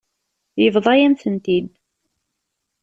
Yebḍa-yam-tent-id. 0.61 1.67